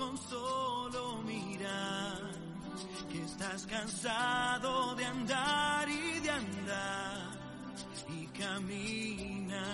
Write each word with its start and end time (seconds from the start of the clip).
con 0.00 0.16
solo 0.16 1.18
mirar, 1.26 2.22
que 3.12 3.22
estás 3.22 3.66
cansado 3.66 4.94
de 4.94 5.04
andar 5.04 5.86
y 5.90 6.20
de 6.20 6.30
andar 6.30 7.30
y 8.08 8.26
camina 8.38 9.66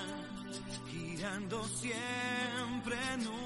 girando 0.91 1.63
siempre 1.69 2.97
en 3.15 3.28
un 3.28 3.46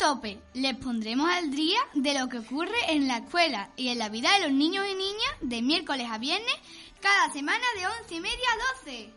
Tope 0.00 0.40
les 0.54 0.74
pondremos 0.76 1.28
al 1.28 1.50
día 1.50 1.78
de 1.92 2.18
lo 2.18 2.26
que 2.30 2.38
ocurre 2.38 2.72
en 2.88 3.06
la 3.06 3.18
escuela 3.18 3.68
y 3.76 3.88
en 3.88 3.98
la 3.98 4.08
vida 4.08 4.32
de 4.32 4.48
los 4.48 4.52
niños 4.52 4.86
y 4.90 4.94
niñas 4.94 5.34
de 5.42 5.60
miércoles 5.60 6.06
a 6.10 6.16
viernes 6.16 6.54
cada 7.02 7.30
semana 7.34 7.66
de 7.76 7.86
once 7.86 8.14
y 8.14 8.20
media 8.20 8.48
a 8.50 8.76
12. 8.78 9.12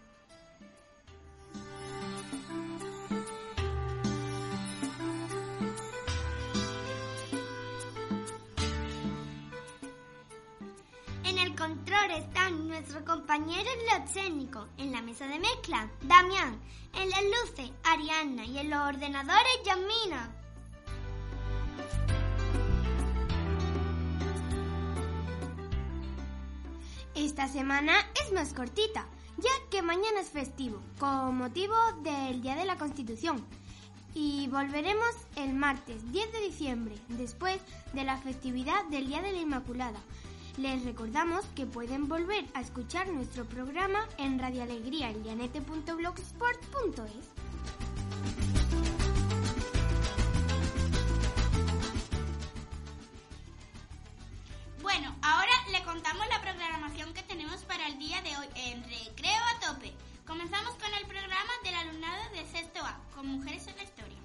En 11.23 11.37
el 11.37 11.55
control 11.55 12.11
están 12.11 12.67
nuestros 12.67 13.03
compañeros 13.03 13.73
los 13.89 14.11
técnicos. 14.11 14.67
En 14.77 14.91
la 14.91 15.01
mesa 15.01 15.27
de 15.27 15.39
mezcla, 15.39 15.89
Damián. 16.01 16.59
En 16.93 17.09
las 17.09 17.23
luces, 17.23 17.71
Arianna. 17.85 18.43
Y 18.45 18.57
en 18.57 18.69
los 18.69 18.81
ordenadores, 18.81 19.63
Yasmina. 19.63 20.42
Esta 27.33 27.47
semana 27.47 27.93
es 28.23 28.31
más 28.31 28.53
cortita, 28.53 29.07
ya 29.37 29.49
que 29.71 29.81
mañana 29.81 30.19
es 30.19 30.29
festivo, 30.29 30.79
con 30.99 31.35
motivo 31.35 31.73
del 32.03 32.43
Día 32.43 32.55
de 32.55 32.63
la 32.63 32.77
Constitución. 32.77 33.43
Y 34.13 34.47
volveremos 34.49 35.09
el 35.35 35.55
martes 35.55 36.11
10 36.11 36.31
de 36.31 36.41
diciembre, 36.41 36.95
después 37.07 37.59
de 37.93 38.03
la 38.03 38.19
festividad 38.19 38.85
del 38.91 39.07
Día 39.07 39.23
de 39.23 39.31
la 39.31 39.39
Inmaculada. 39.39 39.99
Les 40.57 40.85
recordamos 40.85 41.43
que 41.55 41.65
pueden 41.65 42.07
volver 42.07 42.45
a 42.53 42.61
escuchar 42.61 43.09
nuestro 43.09 43.45
programa 43.45 44.07
en 44.19 44.37
Radio 44.37 44.61
Alegría 44.61 45.09
en 45.09 45.23
contamos 55.93 56.25
la 56.27 56.41
programación 56.41 57.13
que 57.13 57.21
tenemos 57.21 57.61
para 57.65 57.85
el 57.85 57.99
día 57.99 58.19
de 58.23 58.35
hoy 58.35 58.47
en 58.55 58.81
Recreo 58.83 59.41
a 59.55 59.59
Tope. 59.59 59.93
Comenzamos 60.25 60.73
con 60.73 60.91
el 60.91 61.05
programa 61.05 61.51
del 61.63 61.75
alumnado 61.75 62.23
de 62.31 62.43
sexto 62.47 62.79
A, 62.83 62.99
con 63.13 63.27
Mujeres 63.27 63.67
en 63.67 63.77
la 63.77 63.83
Historia. 63.83 64.17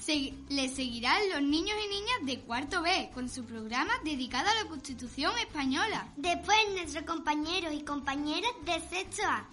Se- 0.00 0.32
les 0.48 0.74
seguirán 0.74 1.20
los 1.30 1.42
niños 1.42 1.76
y 1.84 1.88
niñas 1.90 2.16
de 2.22 2.40
cuarto 2.40 2.80
B 2.80 3.10
con 3.12 3.28
su 3.28 3.44
programa 3.44 3.92
dedicado 4.02 4.48
a 4.48 4.54
la 4.54 4.64
Constitución 4.66 5.36
Española. 5.40 6.08
Después 6.16 6.56
nuestros 6.72 7.04
compañeros 7.04 7.74
y 7.74 7.82
compañeras 7.84 8.52
de 8.64 8.80
sexto 8.88 9.24
A 9.26 9.44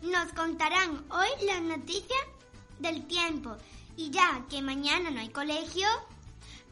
nos 0.00 0.32
contarán 0.32 1.04
hoy 1.10 1.28
las 1.46 1.60
noticias 1.60 2.20
del 2.78 3.06
tiempo. 3.06 3.54
Y 3.98 4.08
ya 4.08 4.46
que 4.48 4.62
mañana 4.62 5.10
no 5.10 5.20
hay 5.20 5.28
colegio, 5.28 5.86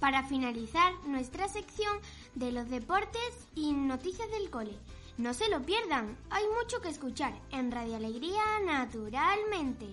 Para 0.01 0.25
finalizar 0.25 0.93
nuestra 1.07 1.49
sección 1.49 1.99
de 2.35 2.53
los 2.53 2.69
deportes 2.71 3.49
y 3.55 3.73
noticias 3.73 4.31
del 4.31 4.51
cole. 4.51 4.79
No 5.17 5.35
se 5.35 5.49
lo 5.49 5.63
pierdan, 5.63 6.17
hay 6.31 6.45
mucho 6.61 6.81
que 6.81 6.89
escuchar 6.89 7.33
en 7.53 7.71
Radio 7.71 7.97
Alegría 7.97 8.43
naturalmente. 8.65 9.87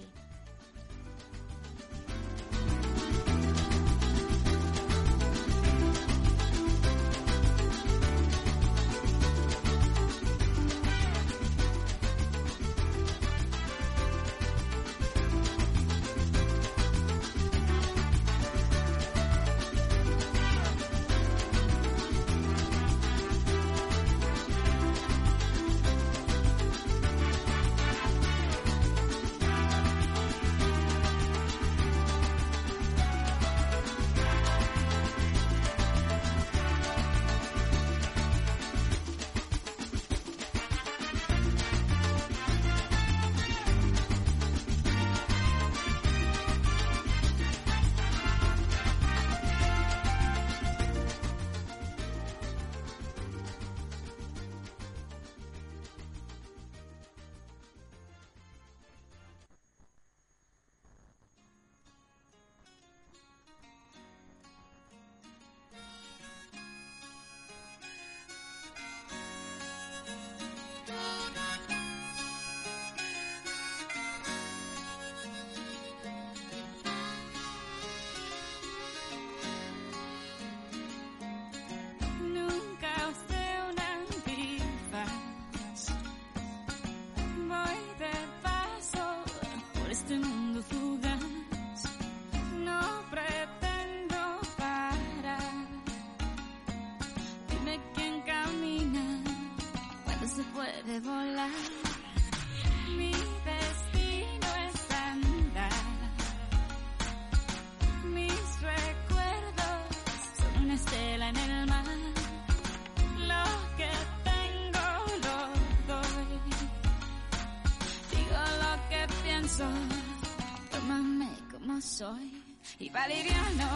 Y 122.81 122.89
valeriano, 122.89 123.67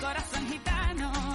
corazón 0.00 0.46
gitano. 0.48 1.29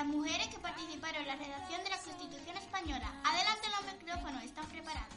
Las 0.00 0.08
mujeres 0.08 0.46
que 0.46 0.58
participaron 0.58 1.20
en 1.20 1.28
la 1.28 1.36
redacción 1.36 1.84
de 1.84 1.90
la 1.90 1.98
Constitución 1.98 2.56
Española. 2.56 3.12
Adelante 3.22 3.68
los 3.68 3.92
micrófonos, 3.92 4.42
¿están 4.44 4.64
preparados? 4.68 5.14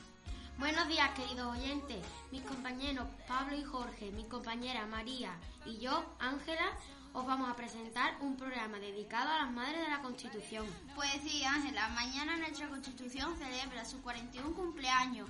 Buenos 0.57 0.89
días, 0.89 1.09
queridos 1.11 1.57
oyentes. 1.57 2.05
Mis 2.33 2.41
compañeros 2.41 3.07
Pablo 3.25 3.55
y 3.55 3.63
Jorge, 3.63 4.11
mi 4.11 4.25
compañera 4.25 4.85
María 4.85 5.39
y 5.65 5.77
yo, 5.77 6.03
Ángela, 6.19 6.65
os 7.13 7.25
vamos 7.25 7.49
a 7.49 7.55
presentar 7.55 8.17
un 8.19 8.35
programa 8.35 8.77
dedicado 8.77 9.31
a 9.31 9.43
las 9.43 9.51
madres 9.53 9.79
de 9.79 9.89
la 9.89 10.01
Constitución. 10.01 10.65
Pues 10.95 11.13
sí, 11.23 11.45
Ángela, 11.45 11.87
mañana 11.87 12.35
nuestra 12.35 12.67
Constitución 12.67 13.37
celebra 13.37 13.85
su 13.85 14.01
41 14.01 14.53
cumpleaños 14.53 15.29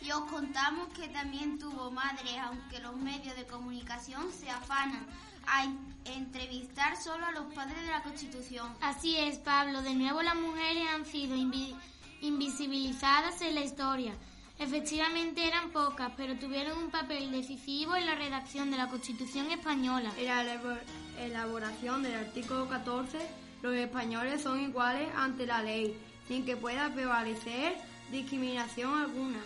y 0.00 0.12
os 0.12 0.30
contamos 0.30 0.90
que 0.90 1.08
también 1.08 1.58
tuvo 1.58 1.90
madres, 1.90 2.38
aunque 2.40 2.78
los 2.78 2.94
medios 2.94 3.34
de 3.34 3.46
comunicación 3.48 4.30
se 4.30 4.48
afanan 4.48 5.08
a 5.46 5.64
en- 5.64 5.92
entrevistar 6.04 6.96
solo 7.00 7.24
a 7.26 7.32
los 7.32 7.52
padres 7.54 7.80
de 7.80 7.86
la 7.90 8.02
Constitución. 8.02 8.68
Así 8.80 9.16
es, 9.16 9.38
Pablo. 9.38 9.82
De 9.82 9.94
nuevo 9.94 10.22
las 10.22 10.34
mujeres 10.36 10.84
han 10.94 11.04
sido 11.06 11.36
invi- 11.36 11.74
invisibilizadas 12.20 13.40
en 13.42 13.54
la 13.54 13.62
historia. 13.62 14.12
Efectivamente 14.58 15.46
eran 15.46 15.70
pocas, 15.70 16.12
pero 16.16 16.36
tuvieron 16.36 16.76
un 16.78 16.90
papel 16.90 17.30
decisivo 17.32 17.96
en 17.96 18.06
la 18.06 18.14
redacción 18.14 18.70
de 18.70 18.76
la 18.76 18.88
Constitución 18.88 19.50
española. 19.50 20.12
En 20.18 20.26
la 20.26 20.78
elaboración 21.18 22.02
del 22.02 22.14
artículo 22.16 22.68
14, 22.68 23.18
los 23.62 23.74
españoles 23.74 24.42
son 24.42 24.60
iguales 24.60 25.08
ante 25.16 25.46
la 25.46 25.62
ley, 25.62 25.96
sin 26.28 26.44
que 26.44 26.56
pueda 26.56 26.92
prevalecer 26.92 27.76
discriminación 28.10 28.98
alguna 28.98 29.38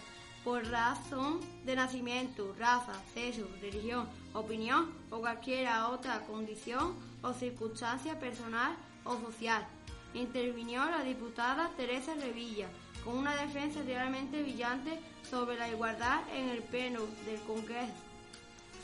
por 0.45 0.65
razón 0.67 1.41
de 1.65 1.77
nacimiento, 1.77 2.55
raza, 2.59 2.93
sexo, 3.15 3.49
religión, 3.61 4.09
opinión 4.37 4.93
o 5.11 5.19
cualquier 5.19 5.69
otra 5.89 6.21
condición 6.27 6.95
o 7.23 7.33
circunstancia 7.33 8.19
personal 8.19 8.77
o 9.05 9.17
social. 9.19 9.67
Intervinió 10.15 10.85
la 10.85 11.03
diputada 11.03 11.71
Teresa 11.77 12.15
Revilla 12.15 12.69
con 13.05 13.17
una 13.19 13.35
defensa 13.37 13.83
realmente 13.83 14.43
brillante 14.43 15.01
sobre 15.29 15.57
la 15.57 15.69
igualdad 15.69 16.23
en 16.35 16.49
el 16.51 16.63
pleno 16.63 17.01
del 17.25 17.41
Congreso. 17.43 17.93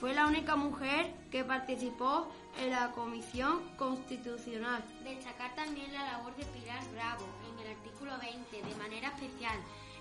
Fue 0.01 0.15
la 0.15 0.27
única 0.27 0.57
mujer 0.57 1.13
que 1.31 1.45
participó 1.45 2.29
en 2.61 2.71
la 2.71 2.91
Comisión 2.91 3.63
Constitucional. 3.77 4.83
Destacar 5.05 5.55
también 5.55 5.93
la 5.93 6.13
labor 6.13 6.35
de 6.37 6.45
Pilar 6.47 6.83
Bravo 6.93 7.25
en 7.49 7.65
el 7.65 7.77
artículo 7.77 8.13
20 8.19 8.69
de 8.69 8.75
manera 8.83 9.09
especial 9.09 9.57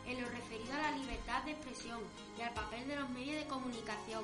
en 0.07 0.21
lo 0.21 0.27
referido 0.29 0.73
a 0.73 0.91
la 0.91 0.97
libertad 0.97 1.43
de 1.43 1.51
expresión 1.51 1.99
y 2.37 2.41
al 2.41 2.53
papel 2.53 2.87
de 2.87 2.95
los 2.95 3.09
medios 3.09 3.35
de 3.35 3.47
comunicación. 3.47 4.23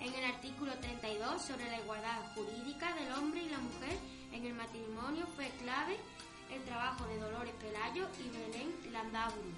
En 0.00 0.14
el 0.14 0.24
artículo 0.24 0.72
32 0.80 1.42
sobre 1.42 1.70
la 1.70 1.78
igualdad 1.78 2.16
jurídica 2.34 2.94
del 2.94 3.12
hombre 3.12 3.42
y 3.42 3.50
la 3.50 3.58
mujer 3.58 3.98
en 4.32 4.46
el 4.46 4.54
matrimonio 4.54 5.26
fue 5.36 5.50
clave 5.62 5.98
el 6.50 6.62
trabajo 6.64 7.04
de 7.06 7.18
Dolores 7.18 7.52
Pelayo 7.60 8.08
y 8.18 8.28
Belén 8.30 8.92
Landaburu. 8.92 9.52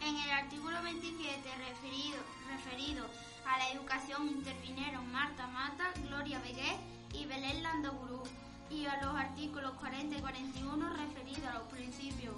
En 0.00 0.16
el 0.16 0.30
artículo 0.30 0.80
27 0.80 1.36
referido, 1.58 2.18
referido 2.48 3.04
a 3.46 3.58
la 3.58 3.70
educación 3.72 4.28
intervinieron 4.28 5.10
Marta 5.10 5.48
Mata, 5.48 5.92
Gloria 6.06 6.38
Begué 6.38 6.78
y 7.12 7.26
Belén 7.26 7.62
Landaburu 7.64 8.22
y 8.70 8.86
a 8.86 9.02
los 9.02 9.14
artículos 9.16 9.72
40 9.72 10.16
y 10.16 10.20
41 10.20 10.96
referidos 10.96 11.46
a 11.46 11.54
los 11.54 11.68
principios 11.68 12.34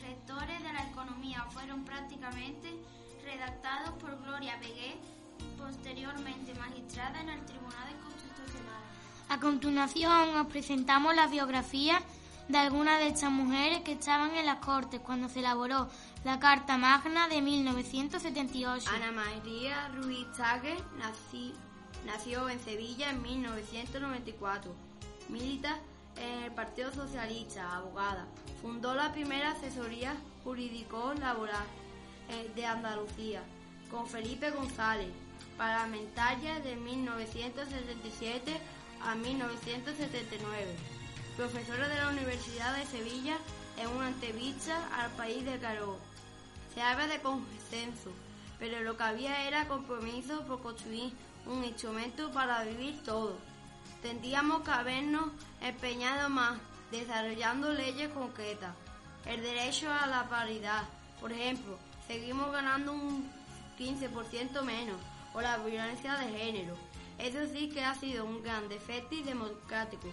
rectores 0.00 0.62
de 0.62 0.72
la 0.72 0.88
economía 0.88 1.44
fueron 1.50 1.84
prácticamente 1.84 2.74
redactados 3.24 3.90
por 4.00 4.18
Gloria 4.22 4.56
Begué, 4.56 4.96
posteriormente 5.58 6.54
magistrada 6.54 7.20
en 7.20 7.28
el 7.28 7.44
Tribunal 7.44 7.94
Constitucional. 8.02 8.82
A 9.28 9.40
continuación 9.40 10.36
os 10.36 10.46
presentamos 10.46 11.14
la 11.14 11.26
biografía 11.26 12.00
de 12.48 12.58
algunas 12.58 12.98
de 12.98 13.08
estas 13.08 13.30
mujeres 13.30 13.80
que 13.80 13.92
estaban 13.92 14.34
en 14.34 14.46
las 14.46 14.56
Cortes 14.58 15.00
cuando 15.00 15.28
se 15.28 15.40
elaboró 15.40 15.88
la 16.24 16.38
Carta 16.38 16.78
Magna 16.78 17.28
de 17.28 17.42
1978. 17.42 18.90
Ana 18.94 19.12
María 19.12 19.88
Ruiz 19.88 20.26
Tague 20.36 20.76
nació 22.06 22.48
en 22.48 22.60
Sevilla 22.60 23.10
en 23.10 23.22
1994. 23.22 24.74
Milita 25.28 25.78
en 26.16 26.44
el 26.44 26.52
Partido 26.52 26.92
Socialista, 26.92 27.76
abogada. 27.76 28.26
Fundó 28.62 28.94
la 28.94 29.12
primera 29.12 29.52
asesoría 29.52 30.16
jurídico-laboral 30.42 31.66
eh, 32.30 32.50
de 32.54 32.66
Andalucía 32.66 33.42
con 33.90 34.06
Felipe 34.06 34.50
González, 34.50 35.08
parlamentaria 35.58 36.60
de 36.60 36.76
1977 36.76 38.58
a 39.02 39.14
1979. 39.16 40.76
Profesora 41.36 41.88
de 41.88 41.96
la 41.96 42.08
Universidad 42.08 42.74
de 42.76 42.86
Sevilla 42.86 43.36
en 43.76 43.88
una 43.88 44.08
entrevista 44.08 44.88
al 44.96 45.10
país 45.10 45.44
de 45.44 45.58
Caro. 45.58 45.98
Se 46.74 46.80
habla 46.80 47.08
de 47.08 47.20
consenso, 47.20 48.10
pero 48.58 48.80
lo 48.82 48.96
que 48.96 49.02
había 49.02 49.46
era 49.46 49.68
compromiso 49.68 50.42
por 50.46 50.62
construir 50.62 51.12
un 51.46 51.64
instrumento 51.64 52.30
para 52.30 52.62
vivir 52.64 53.02
todo. 53.02 53.36
Tendríamos 54.02 54.62
que 54.62 54.70
habernos 54.70 55.30
empeñado 55.60 56.28
más 56.28 56.58
desarrollando 56.90 57.72
leyes 57.72 58.08
concretas. 58.10 58.74
El 59.26 59.42
derecho 59.42 59.92
a 59.92 60.06
la 60.06 60.28
paridad, 60.28 60.84
por 61.20 61.32
ejemplo, 61.32 61.78
seguimos 62.06 62.50
ganando 62.52 62.92
un 62.92 63.28
15% 63.78 64.62
menos, 64.62 64.96
o 65.34 65.40
la 65.40 65.58
violencia 65.58 66.14
de 66.16 66.38
género. 66.38 66.76
Eso 67.18 67.46
sí 67.52 67.68
que 67.68 67.84
ha 67.84 67.94
sido 67.94 68.24
un 68.24 68.42
gran 68.42 68.68
defecto 68.68 69.16
democrático. 69.16 70.08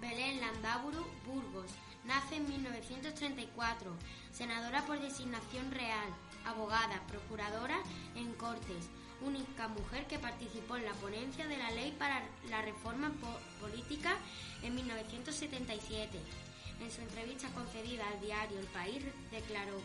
Belén 0.00 0.40
Landaburu 0.40 1.04
Burgos 1.26 1.70
nace 2.04 2.36
en 2.36 2.48
1934, 2.48 3.90
senadora 4.32 4.84
por 4.86 5.00
designación 5.00 5.70
real, 5.70 6.08
abogada, 6.44 7.02
procuradora 7.08 7.78
en 8.14 8.32
Cortes, 8.34 8.88
única 9.20 9.68
mujer 9.68 10.06
que 10.06 10.18
participó 10.18 10.76
en 10.76 10.84
la 10.84 10.92
ponencia 10.94 11.46
de 11.46 11.56
la 11.56 11.70
ley 11.70 11.94
para 11.98 12.22
la 12.48 12.62
reforma 12.62 13.10
política 13.60 14.16
en 14.62 14.74
1977. 14.74 16.18
En 16.80 16.90
su 16.90 17.00
entrevista 17.00 17.48
concedida 17.48 18.06
al 18.06 18.20
diario 18.20 18.58
El 18.58 18.66
País 18.66 19.02
declaró, 19.30 19.80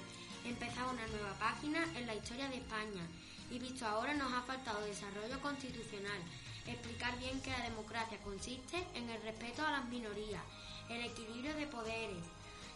empezaba 0.46 0.92
una 0.92 1.08
nueva 1.08 1.34
página 1.40 1.84
en 1.96 2.06
la 2.06 2.16
historia 2.16 2.50
de 2.50 2.58
España 2.58 3.08
y 3.52 3.60
visto 3.60 3.86
ahora 3.86 4.14
nos 4.14 4.32
ha 4.32 4.42
faltado 4.42 4.84
desarrollo 4.86 5.40
constitucional, 5.42 6.20
explicar 6.66 7.18
bien 7.20 7.42
que 7.42 7.50
la 7.52 7.64
democracia 7.64 8.18
consiste 8.24 8.88
en 8.96 9.10
el 9.10 9.22
respeto 9.22 9.66
a 9.66 9.72
las 9.72 9.86
minorías, 9.86 10.42
el 10.90 11.04
equilibrio 11.04 11.54
de 11.56 11.68
poderes, 11.68 12.24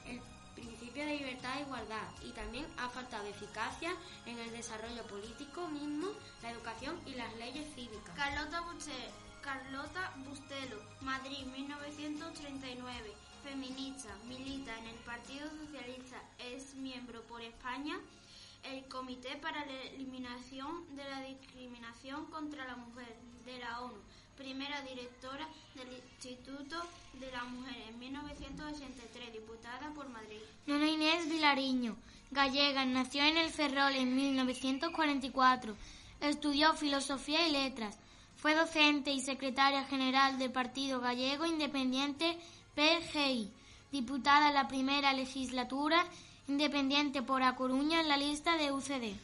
el 0.06 0.22
principio 0.54 1.06
de 1.06 1.18
libertad 1.18 1.58
e 1.58 1.62
igualdad 1.62 2.08
y 2.24 2.32
también 2.32 2.66
ha 2.78 2.90
faltado 2.90 3.26
eficacia 3.28 3.96
en 4.26 4.38
el 4.38 4.52
desarrollo 4.52 5.04
político 5.04 5.68
mismo, 5.70 6.10
la 6.44 6.52
educación 6.52 7.00
y 7.06 7.16
las 7.16 7.34
leyes 7.38 7.74
cívicas. 7.74 8.16
Carlota 8.16 8.62
Bustelo, 8.62 9.14
Carlota 9.42 10.14
Bustelo 10.28 10.82
Madrid 11.02 11.46
1939, 11.46 13.14
feminista, 13.44 14.10
milita 14.28 14.78
en 14.80 14.88
el 14.88 14.96
Partido 14.98 15.48
Socialista, 15.50 16.22
es 16.40 16.74
miembro 16.76 17.22
por 17.24 17.42
España 17.42 17.98
el 18.72 18.86
Comité 18.86 19.36
para 19.38 19.66
la 19.66 19.82
Eliminación 19.94 20.96
de 20.96 21.04
la 21.04 21.22
Discriminación 21.22 22.26
contra 22.26 22.66
la 22.66 22.76
Mujer 22.76 23.16
de 23.46 23.60
la 23.60 23.82
ONU, 23.82 23.98
primera 24.38 24.82
directora 24.82 25.48
del 25.76 25.94
Instituto 25.94 26.76
de 27.20 27.32
la 27.32 27.44
Mujer 27.46 27.76
en 27.90 28.00
1983, 28.00 29.34
diputada 29.34 29.92
por 29.94 30.10
Madrid. 30.10 30.42
Nona 30.66 30.88
Inés 30.88 31.30
Vilariño, 31.30 31.96
gallega, 32.32 32.86
nació 32.86 33.24
en 33.24 33.38
el 33.38 33.50
Ferrol 33.52 33.96
en 33.96 34.16
1944, 34.16 35.76
estudió 36.22 36.74
Filosofía 36.74 37.48
y 37.48 37.52
Letras, 37.52 37.98
fue 38.36 38.56
docente 38.56 39.12
y 39.12 39.22
secretaria 39.22 39.86
general 39.86 40.38
del 40.38 40.52
Partido 40.52 41.00
Gallego 41.00 41.46
Independiente 41.46 42.38
PGI, 42.76 43.50
diputada 43.92 44.50
en 44.50 44.56
la 44.56 44.68
primera 44.68 45.14
legislatura 45.14 46.06
independiente 46.48 47.22
por 47.22 47.42
A 47.42 47.56
Coruña 47.56 48.02
en 48.02 48.08
la 48.08 48.18
lista 48.18 48.58
de 48.58 48.72
UCD. 48.72 49.16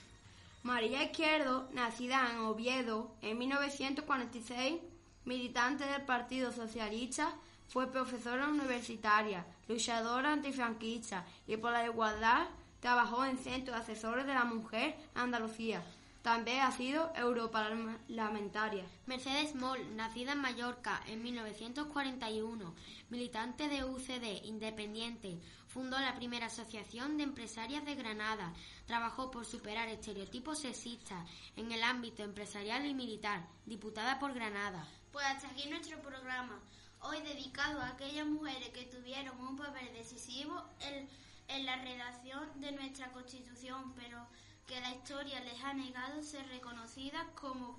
María 0.64 1.04
Izquierdo, 1.04 1.68
nacida 1.74 2.30
en 2.32 2.40
Oviedo 2.40 3.12
en 3.22 3.38
1946, 3.38 4.80
militante 5.26 5.86
del 5.86 6.02
Partido 6.02 6.52
Socialista, 6.52 7.34
fue 7.68 7.88
profesora 7.88 8.48
universitaria, 8.48 9.46
luchadora 9.68 10.34
antifranquista 10.34 11.26
y 11.48 11.58
por 11.58 11.72
la 11.72 11.86
igualdad 11.86 12.48
trabajó 12.80 13.24
en 13.24 13.38
Centro 13.38 13.74
de 13.74 13.80
Asesores 13.80 14.26
de 14.26 14.34
la 14.34 14.44
Mujer 14.44 14.96
Andalucía. 15.16 15.82
También 16.22 16.62
ha 16.62 16.72
sido 16.72 17.12
europarlamentaria. 17.16 18.84
Mercedes 19.08 19.56
Moll, 19.56 19.80
nacida 19.96 20.34
en 20.34 20.42
Mallorca 20.42 21.02
en 21.08 21.24
1941, 21.24 22.74
militante 23.10 23.68
de 23.70 23.84
UCD, 23.84 24.46
independiente, 24.46 25.38
fundó 25.74 25.98
la 26.00 26.16
primera 26.16 26.48
asociación 26.48 27.18
de 27.18 27.24
empresarias 27.24 27.86
de 27.86 27.96
Granada. 27.96 28.54
Trabajó 28.86 29.32
por 29.32 29.46
superar 29.46 29.88
estereotipos 29.88 30.60
sexistas 30.60 31.30
en 31.56 31.72
el 31.72 31.82
ámbito 31.84 32.24
empresarial 32.24 32.86
y 32.86 32.94
militar, 32.94 33.48
diputada 33.66 34.20
por 34.20 34.34
Granada. 34.34 34.86
Pues 35.12 35.26
hasta 35.26 35.48
aquí 35.48 35.70
nuestro 35.70 36.00
programa, 36.02 36.60
hoy 37.02 37.22
dedicado 37.22 37.82
a 37.82 37.90
aquellas 37.90 38.28
mujeres 38.28 38.70
que 38.70 38.86
tuvieron 38.86 39.40
un 39.40 39.56
papel 39.58 39.94
decisivo 39.94 40.62
en, 40.82 41.08
en 41.48 41.66
la 41.66 41.78
redacción 41.78 42.50
de 42.60 42.72
nuestra 42.74 43.12
Constitución, 43.12 43.94
pero 43.96 44.28
que 44.68 44.80
la 44.80 44.92
historia 44.92 45.40
les 45.42 45.62
ha 45.64 45.74
negado 45.74 46.22
ser 46.22 46.46
reconocidas 46.48 47.26
como 47.40 47.78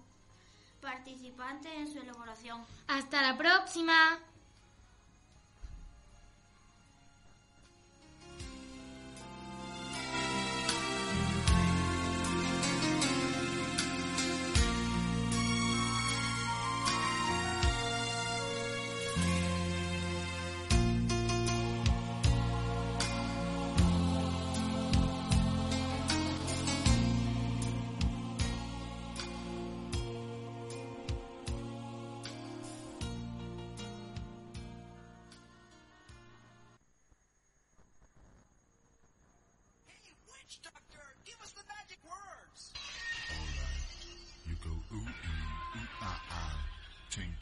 participantes 0.81 1.73
en 1.73 1.93
su 1.93 1.99
elaboración. 2.01 2.65
Hasta 2.89 3.23
la 3.23 3.37
próxima. 3.37 4.19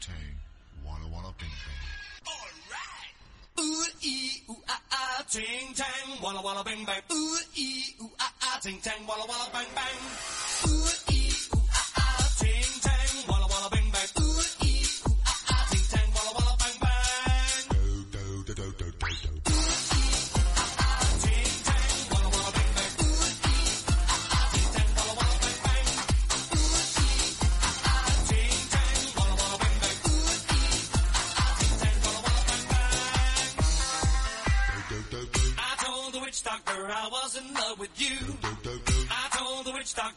Tang, 0.05 0.35
walla 0.85 1.07
walla 1.13 1.31
bing. 1.39 1.55
Ooh 3.61 3.85
ee 4.03 4.41
ooh 4.49 4.61
ah 4.67 4.81
ah 4.91 5.21
ting 5.29 5.73
tang 5.79 6.09
walla 6.23 6.41
walla 6.41 6.63
bang 6.63 6.83
bang. 6.89 7.01
Ooh 7.11 7.37
ee 7.57 7.93
ooh 8.01 8.11
ah 8.19 8.33
ah 8.41 8.57
ting 8.63 8.79
tang 8.81 9.01
walla 9.07 9.25
walla 9.29 9.47
bang 9.53 9.69
bang. 9.77 9.97
Ooh 10.69 11.10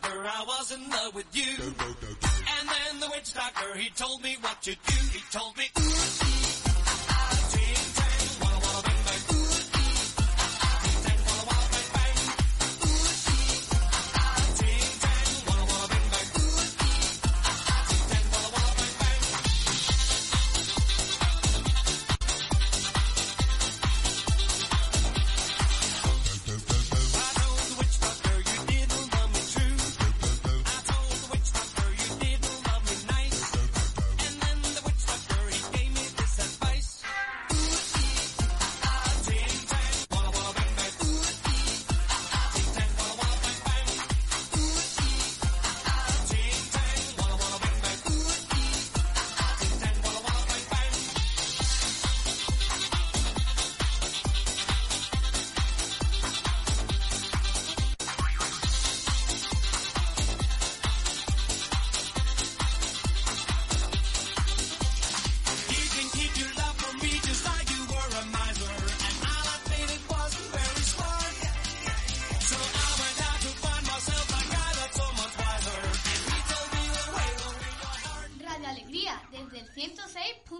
doctor 0.04 0.24
I 0.26 0.44
was 0.46 0.72
in 0.72 0.90
love 0.90 1.14
with 1.14 1.26
you. 1.32 1.56
And 1.62 2.68
then 2.68 3.00
the 3.00 3.08
witch 3.10 3.32
doctor, 3.34 3.76
he 3.76 3.90
told 3.90 4.22
me 4.22 4.36
what 4.40 4.60
to 4.62 4.70
do. 4.70 4.94
He 5.12 5.20
told 5.30 5.56
me, 5.56 5.64
ooh, 5.78 6.23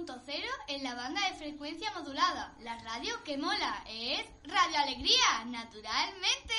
106.0 0.04 0.42
en 0.68 0.82
la 0.82 0.94
banda 0.94 1.20
de 1.28 1.36
frecuencia 1.36 1.90
modulada. 1.92 2.54
La 2.60 2.78
radio 2.82 3.22
que 3.24 3.38
mola 3.38 3.84
es 3.88 4.26
Radio 4.44 4.78
Alegría, 4.78 5.44
naturalmente. 5.46 6.54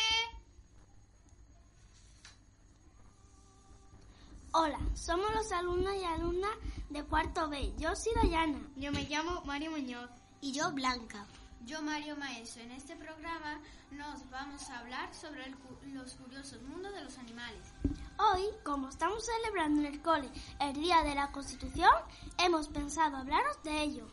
Hola, 4.53 4.79
somos 4.95 5.33
los 5.33 5.51
alumnos 5.51 5.93
y 5.95 6.05
alumnas 6.05 6.51
de 6.89 7.03
cuarto 7.03 7.49
B. 7.49 7.73
Yo 7.77 7.95
soy 7.95 8.13
Dayana. 8.15 8.59
Yo 8.77 8.91
me 8.91 9.03
llamo 9.03 9.43
Mario 9.45 9.71
Muñoz. 9.71 10.09
Y 10.41 10.51
yo, 10.51 10.71
Blanca. 10.71 11.25
Yo, 11.65 11.81
Mario 11.81 12.15
Maeso, 12.15 12.59
en 12.59 12.71
este 12.71 12.95
programa 12.95 13.59
nos 13.91 14.29
vamos 14.29 14.69
a 14.69 14.79
hablar 14.79 15.13
sobre 15.13 15.45
el 15.45 15.55
los 15.93 16.15
curiosos 16.15 16.61
mundos 16.63 16.93
de 16.93 17.03
los 17.03 17.17
animales. 17.17 17.73
Hoy, 18.17 18.43
como 18.63 18.87
estamos 18.87 19.25
celebrando 19.25 19.81
en 19.81 19.87
el 19.87 20.01
cole 20.01 20.29
el 20.61 20.73
Día 20.73 21.03
de 21.03 21.15
la 21.15 21.33
Constitución, 21.33 21.91
hemos 22.37 22.69
pensado 22.69 23.17
hablaros 23.17 23.61
de 23.63 23.81
ello. 23.81 24.07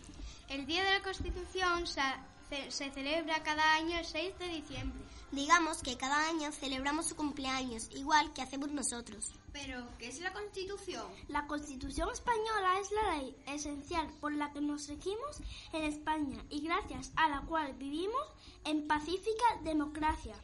El 0.48 0.66
Día 0.66 0.82
de 0.82 0.90
la 0.90 1.02
Constitución 1.02 1.86
se, 1.86 2.02
se 2.68 2.90
celebra 2.90 3.44
cada 3.44 3.74
año 3.74 3.96
el 3.96 4.04
6 4.04 4.38
de 4.40 4.48
diciembre. 4.48 5.04
Digamos 5.30 5.82
que 5.82 5.96
cada 5.96 6.28
año 6.28 6.50
celebramos 6.50 7.06
su 7.06 7.16
cumpleaños, 7.16 7.88
igual 7.92 8.32
que 8.32 8.42
hacemos 8.42 8.72
nosotros. 8.72 9.32
Pero, 9.52 9.86
¿qué 9.98 10.08
es 10.08 10.20
la 10.20 10.32
Constitución? 10.32 11.06
La 11.28 11.46
Constitución 11.46 12.10
española 12.10 12.80
es 12.80 12.90
la 12.90 13.16
ley 13.16 13.36
esencial 13.46 14.08
por 14.20 14.34
la 14.34 14.52
que 14.52 14.60
nos 14.60 14.88
regimos 14.88 15.40
en 15.72 15.84
España 15.84 16.44
y 16.50 16.60
gracias 16.62 17.12
a 17.14 17.28
la 17.28 17.42
cual 17.42 17.72
vivimos 17.74 18.26
en 18.64 18.88
pacífica 18.88 19.44
democracia. 19.62 20.34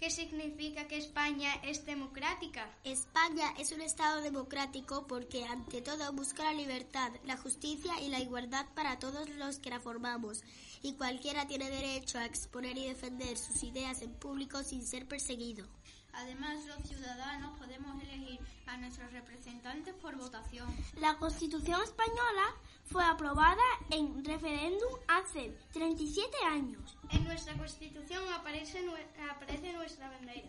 ¿Qué 0.00 0.08
significa 0.08 0.88
que 0.88 0.96
España 0.96 1.52
es 1.62 1.84
democrática? 1.84 2.74
España 2.84 3.52
es 3.58 3.70
un 3.70 3.82
Estado 3.82 4.22
democrático 4.22 5.06
porque 5.06 5.44
ante 5.44 5.82
todo 5.82 6.10
busca 6.14 6.42
la 6.42 6.54
libertad, 6.54 7.12
la 7.26 7.36
justicia 7.36 8.00
y 8.00 8.08
la 8.08 8.18
igualdad 8.18 8.64
para 8.74 8.98
todos 8.98 9.28
los 9.28 9.58
que 9.58 9.68
la 9.68 9.78
formamos 9.78 10.42
y 10.80 10.94
cualquiera 10.94 11.46
tiene 11.46 11.68
derecho 11.68 12.16
a 12.16 12.24
exponer 12.24 12.78
y 12.78 12.86
defender 12.86 13.36
sus 13.36 13.62
ideas 13.62 14.00
en 14.00 14.14
público 14.14 14.62
sin 14.62 14.86
ser 14.86 15.06
perseguido. 15.06 15.66
Además, 16.12 16.64
los 16.66 16.88
ciudadanos 16.88 17.58
podemos 17.58 18.02
elegir 18.02 18.40
a 18.66 18.76
nuestros 18.76 19.12
representantes 19.12 19.94
por 19.94 20.16
votación. 20.16 20.68
La 21.00 21.16
Constitución 21.16 21.82
española 21.82 22.54
fue 22.86 23.04
aprobada 23.04 23.62
en 23.90 24.24
referéndum 24.24 24.90
hace 25.08 25.56
37 25.72 26.36
años. 26.48 26.96
En 27.10 27.24
nuestra 27.24 27.54
Constitución 27.54 28.22
aparece, 28.32 28.84
aparece 29.30 29.72
nuestra 29.72 30.08
bandera. 30.08 30.48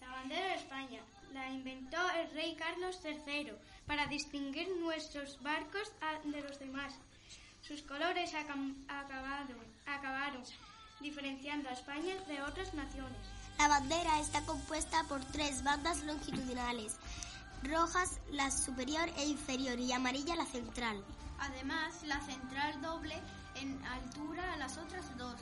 La 0.00 0.08
bandera 0.10 0.46
de 0.48 0.54
España 0.54 1.00
la 1.32 1.50
inventó 1.50 1.98
el 2.10 2.30
rey 2.32 2.56
Carlos 2.56 2.98
III 3.04 3.52
para 3.86 4.06
distinguir 4.06 4.68
nuestros 4.80 5.40
barcos 5.42 5.92
de 6.24 6.40
los 6.42 6.58
demás. 6.58 6.94
Sus 7.62 7.82
colores 7.82 8.34
acabaron, 8.34 8.86
acabaron 9.86 10.42
diferenciando 11.00 11.68
a 11.68 11.72
España 11.72 12.14
de 12.26 12.42
otras 12.42 12.74
naciones. 12.74 13.41
La 13.58 13.68
bandera 13.68 14.20
está 14.20 14.42
compuesta 14.42 15.04
por 15.04 15.24
tres 15.26 15.62
bandas 15.62 16.02
longitudinales, 16.04 16.96
rojas 17.62 18.18
la 18.30 18.50
superior 18.50 19.08
e 19.16 19.26
inferior 19.26 19.78
y 19.78 19.92
amarilla 19.92 20.36
la 20.36 20.46
central. 20.46 21.02
Además, 21.38 22.02
la 22.04 22.20
central 22.20 22.80
doble 22.82 23.20
en 23.56 23.84
altura 23.84 24.52
a 24.52 24.56
las 24.56 24.78
otras 24.78 25.16
dos. 25.16 25.40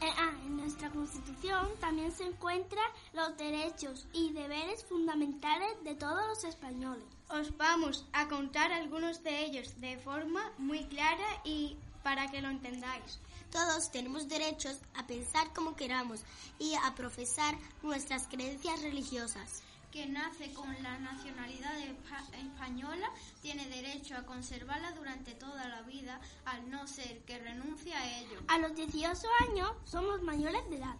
Eh, 0.00 0.06
ah, 0.16 0.32
en 0.46 0.56
nuestra 0.56 0.90
Constitución 0.90 1.66
también 1.80 2.12
se 2.12 2.24
encuentran 2.24 2.86
los 3.14 3.36
derechos 3.36 4.06
y 4.12 4.32
deberes 4.32 4.84
fundamentales 4.84 5.82
de 5.82 5.96
todos 5.96 6.24
los 6.28 6.44
españoles. 6.44 7.04
Os 7.28 7.56
vamos 7.56 8.06
a 8.12 8.28
contar 8.28 8.72
algunos 8.72 9.24
de 9.24 9.44
ellos 9.44 9.80
de 9.80 9.98
forma 9.98 10.52
muy 10.56 10.84
clara 10.84 11.26
y 11.44 11.76
para 12.04 12.30
que 12.30 12.40
lo 12.40 12.48
entendáis. 12.48 13.18
Todos 13.50 13.90
tenemos 13.90 14.28
derechos 14.28 14.76
a 14.94 15.06
pensar 15.06 15.52
como 15.54 15.74
queramos 15.76 16.20
y 16.58 16.74
a 16.74 16.94
profesar 16.94 17.56
nuestras 17.82 18.26
creencias 18.28 18.82
religiosas. 18.82 19.62
que 19.90 20.04
nace 20.04 20.52
con 20.52 20.70
la 20.82 20.98
nacionalidad 20.98 21.72
espa- 21.78 22.36
española 22.38 23.10
tiene 23.40 23.66
derecho 23.70 24.16
a 24.18 24.26
conservarla 24.26 24.92
durante 24.92 25.32
toda 25.32 25.66
la 25.66 25.80
vida, 25.80 26.20
al 26.44 26.68
no 26.70 26.86
ser 26.86 27.20
que 27.24 27.38
renuncie 27.38 27.94
a 27.94 28.18
ello. 28.20 28.38
A 28.48 28.58
los 28.58 28.74
18 28.76 29.26
años 29.48 29.70
somos 29.86 30.20
mayores 30.22 30.60
de 30.68 30.76
edad 30.76 30.94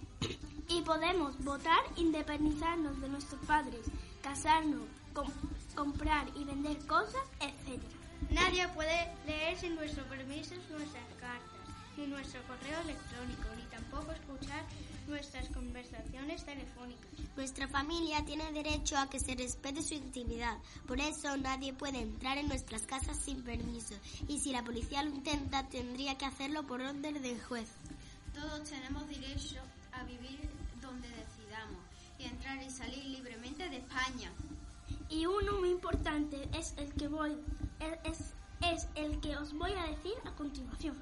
y 0.68 0.80
podemos 0.82 1.36
votar, 1.44 1.78
independizarnos 1.96 2.98
de 3.02 3.10
nuestros 3.10 3.44
padres, 3.44 3.84
casarnos, 4.22 4.88
com- 5.12 5.30
comprar 5.76 6.26
y 6.34 6.44
vender 6.44 6.78
cosas, 6.86 7.22
etc. 7.40 7.82
Nadie 8.30 8.66
puede 8.68 9.14
leer 9.26 9.58
sin 9.58 9.74
nuestro 9.74 10.02
permiso 10.08 10.54
nuestras 10.70 11.04
cartas, 11.20 11.47
ni 11.98 12.06
nuestro 12.06 12.40
correo 12.44 12.80
electrónico, 12.80 13.48
ni 13.56 13.62
tampoco 13.64 14.12
escuchar 14.12 14.64
nuestras 15.08 15.48
conversaciones 15.48 16.44
telefónicas. 16.44 17.10
Nuestra 17.36 17.66
familia 17.66 18.24
tiene 18.24 18.52
derecho 18.52 18.96
a 18.96 19.10
que 19.10 19.18
se 19.18 19.34
respete 19.34 19.82
su 19.82 19.94
intimidad, 19.94 20.56
por 20.86 21.00
eso 21.00 21.36
nadie 21.36 21.72
puede 21.72 22.00
entrar 22.00 22.38
en 22.38 22.48
nuestras 22.48 22.82
casas 22.82 23.18
sin 23.18 23.42
permiso 23.42 23.94
y 24.28 24.38
si 24.38 24.52
la 24.52 24.62
policía 24.62 25.02
lo 25.02 25.10
intenta 25.10 25.68
tendría 25.68 26.16
que 26.16 26.26
hacerlo 26.26 26.62
por 26.66 26.80
orden 26.80 27.20
del 27.20 27.42
juez. 27.42 27.68
Todos 28.32 28.62
tenemos 28.70 29.08
derecho 29.08 29.60
a 29.92 30.04
vivir 30.04 30.38
donde 30.80 31.08
decidamos 31.08 31.82
y 32.18 32.24
entrar 32.24 32.62
y 32.62 32.70
salir 32.70 33.04
libremente 33.06 33.68
de 33.68 33.78
España. 33.78 34.30
Y 35.10 35.26
uno 35.26 35.58
muy 35.58 35.70
importante 35.70 36.48
es 36.52 36.74
el 36.76 36.92
que 36.94 37.08
voy 37.08 37.36
es, 38.04 38.34
es 38.60 38.88
el 38.94 39.20
que 39.20 39.36
os 39.36 39.52
voy 39.52 39.72
a 39.72 39.86
decir 39.86 40.14
a 40.24 40.34
continuación. 40.34 40.96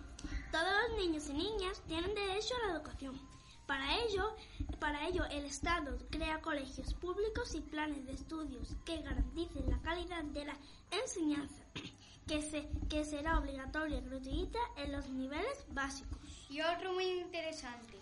Todos 0.52 0.72
los 0.88 0.98
niños 0.98 1.28
y 1.28 1.34
niñas 1.34 1.82
tienen 1.86 2.14
derecho 2.14 2.54
a 2.56 2.66
la 2.66 2.72
educación. 2.74 3.20
Para 3.66 3.98
ello, 3.98 4.36
para 4.78 5.08
ello, 5.08 5.24
el 5.26 5.44
Estado 5.44 5.98
crea 6.10 6.40
colegios 6.40 6.94
públicos 6.94 7.54
y 7.54 7.60
planes 7.60 8.06
de 8.06 8.12
estudios 8.12 8.76
que 8.84 9.02
garanticen 9.02 9.68
la 9.68 9.80
calidad 9.80 10.22
de 10.22 10.44
la 10.44 10.56
enseñanza, 10.90 11.64
que, 12.28 12.42
se, 12.42 12.68
que 12.88 13.04
será 13.04 13.38
obligatoria 13.38 13.98
y 13.98 14.02
gratuita 14.02 14.58
en 14.76 14.92
los 14.92 15.08
niveles 15.08 15.64
básicos. 15.70 16.46
Y 16.48 16.60
otro 16.60 16.92
muy 16.92 17.04
interesante. 17.04 17.98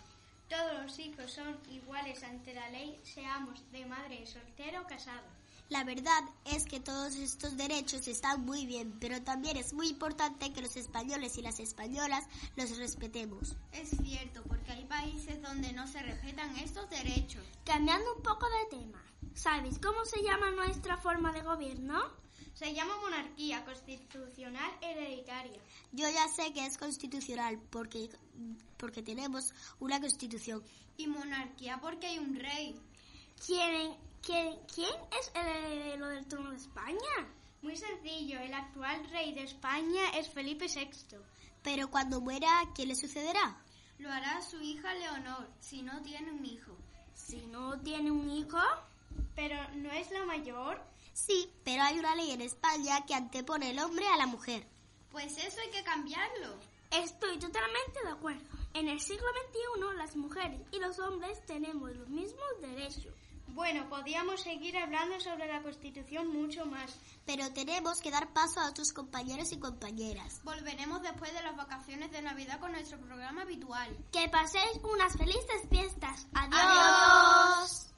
Todos 0.47 0.83
los 0.83 0.99
hijos 0.99 1.31
son 1.31 1.57
iguales 1.71 2.23
ante 2.23 2.53
la 2.53 2.69
ley, 2.69 2.99
seamos 3.03 3.63
de 3.71 3.85
madre 3.87 4.25
soltera 4.27 4.81
o 4.81 4.87
casado. 4.87 5.25
La 5.69 5.83
verdad 5.83 6.23
es 6.45 6.65
que 6.65 6.79
todos 6.79 7.15
estos 7.15 7.57
derechos 7.57 8.07
están 8.07 8.45
muy 8.45 8.67
bien, 8.67 8.95
pero 8.99 9.23
también 9.23 9.57
es 9.57 9.73
muy 9.73 9.87
importante 9.87 10.53
que 10.53 10.61
los 10.61 10.75
españoles 10.75 11.39
y 11.39 11.41
las 11.41 11.59
españolas 11.59 12.25
los 12.55 12.77
respetemos. 12.77 13.55
Es 13.71 13.89
cierto, 13.89 14.43
porque 14.43 14.71
hay 14.73 14.85
países 14.85 15.41
donde 15.41 15.73
no 15.73 15.87
se 15.87 16.03
respetan 16.03 16.55
estos 16.57 16.87
derechos. 16.91 17.43
Cambiando 17.65 18.13
un 18.15 18.21
poco 18.21 18.45
de 18.47 18.77
tema, 18.77 19.03
¿sabéis 19.33 19.79
cómo 19.79 20.05
se 20.05 20.21
llama 20.21 20.51
nuestra 20.51 20.97
forma 20.97 21.33
de 21.33 21.41
gobierno? 21.41 21.99
Se 22.53 22.71
llama 22.73 22.95
monarquía 23.01 23.65
constitucional 23.65 24.71
hereditaria. 24.81 25.59
Yo 25.91 26.07
ya 26.09 26.27
sé 26.27 26.53
que 26.53 26.63
es 26.63 26.77
constitucional 26.77 27.59
porque, 27.71 28.09
porque 28.77 29.01
tenemos 29.01 29.51
una 29.79 29.99
constitución. 29.99 30.63
Y 30.95 31.07
monarquía 31.07 31.79
porque 31.81 32.05
hay 32.05 32.19
un 32.19 32.35
rey. 32.39 32.79
¿Quién, 33.45 33.95
quién, 34.25 34.57
quién 34.73 34.93
es 35.19 35.31
el 35.35 35.47
heredero 35.47 36.07
del 36.07 36.25
trono 36.25 36.49
de 36.49 36.57
España? 36.57 37.29
Muy 37.61 37.77
sencillo, 37.77 38.39
el 38.39 38.53
actual 38.53 39.07
rey 39.11 39.33
de 39.33 39.43
España 39.43 40.09
es 40.15 40.29
Felipe 40.29 40.65
VI. 40.67 41.17
Pero 41.63 41.89
cuando 41.89 42.21
muera, 42.21 42.49
¿quién 42.73 42.89
le 42.89 42.95
sucederá? 42.95 43.57
Lo 43.99 44.11
hará 44.11 44.41
su 44.41 44.59
hija 44.61 44.93
Leonor, 44.95 45.47
si 45.59 45.81
no 45.81 46.01
tiene 46.01 46.31
un 46.31 46.45
hijo. 46.45 46.75
Si 47.13 47.45
no 47.47 47.79
tiene 47.79 48.11
un 48.11 48.29
hijo, 48.29 48.59
pero 49.35 49.55
no 49.75 49.91
es 49.91 50.11
la 50.11 50.25
mayor. 50.25 50.81
Sí, 51.13 51.49
pero 51.63 51.83
hay 51.83 51.97
una 51.97 52.15
ley 52.15 52.31
en 52.31 52.41
España 52.41 53.05
que 53.05 53.13
antepone 53.13 53.69
el 53.71 53.79
hombre 53.79 54.07
a 54.07 54.17
la 54.17 54.25
mujer. 54.25 54.67
Pues 55.11 55.37
eso 55.37 55.61
hay 55.61 55.69
que 55.69 55.83
cambiarlo. 55.83 56.59
Estoy 56.91 57.39
totalmente 57.39 58.03
de 58.03 58.11
acuerdo. 58.11 58.43
En 58.73 58.89
el 58.89 58.99
siglo 58.99 59.27
XXI 59.49 59.97
las 59.97 60.15
mujeres 60.17 60.59
y 60.71 60.79
los 60.79 60.99
hombres 60.99 61.45
tenemos 61.45 61.95
los 61.95 62.09
mismos 62.09 62.43
derechos. 62.61 63.13
Bueno, 63.55 63.87
podíamos 63.87 64.41
seguir 64.41 64.77
hablando 64.77 65.17
sobre 65.21 65.47
la 65.47 65.61
Constitución 65.61 66.27
mucho 66.27 66.65
más. 66.65 66.93
Pero 67.25 67.49
tenemos 67.53 68.01
que 68.01 68.11
dar 68.11 68.33
paso 68.33 68.59
a 68.59 68.69
otros 68.69 68.91
compañeros 68.91 69.53
y 69.53 69.57
compañeras. 69.57 70.41
Volveremos 70.43 71.01
después 71.01 71.33
de 71.33 71.41
las 71.41 71.55
vacaciones 71.55 72.11
de 72.11 72.21
Navidad 72.21 72.59
con 72.59 72.73
nuestro 72.73 72.99
programa 72.99 73.43
habitual. 73.43 73.95
Que 74.11 74.27
paséis 74.27 74.77
unas 74.83 75.17
felices 75.17 75.61
fiestas. 75.69 76.27
Adiós. 76.33 76.51
Adiós. 76.53 77.91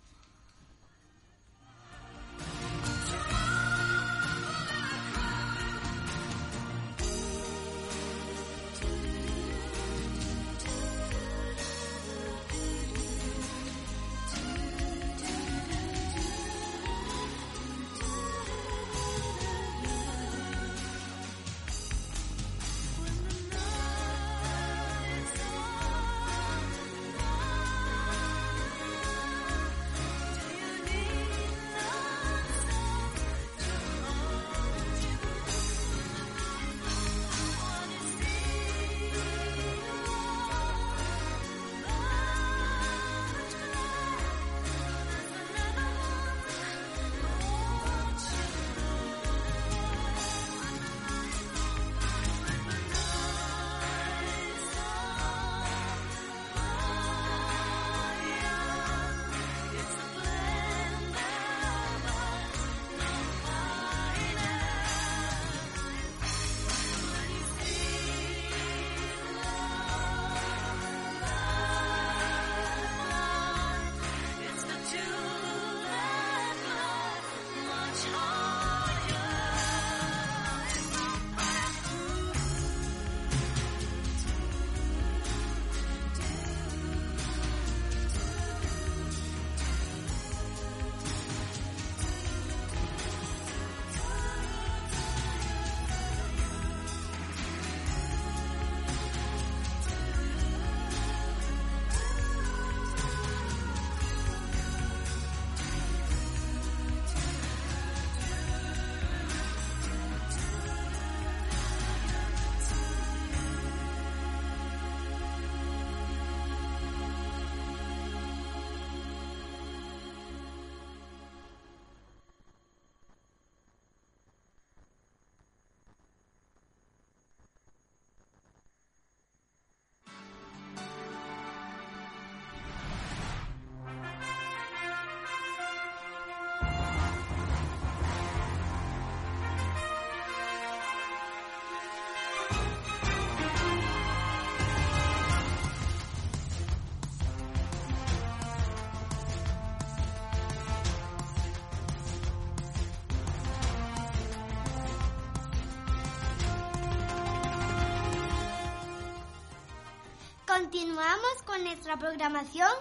Continuamos 160.57 161.43
con 161.45 161.63
nuestra 161.63 161.97
programación 161.97 162.71